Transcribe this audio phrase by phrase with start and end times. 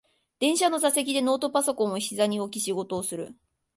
[0.39, 3.35] 電車の座席でノートパソコンをひざに置き仕事をする